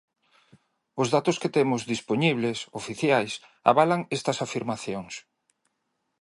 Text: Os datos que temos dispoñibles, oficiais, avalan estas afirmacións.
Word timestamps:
Os 1.01 1.07
datos 1.15 1.39
que 1.41 1.53
temos 1.57 1.81
dispoñibles, 1.93 2.57
oficiais, 2.79 3.31
avalan 3.71 4.01
estas 4.17 4.37
afirmacións. 4.45 5.13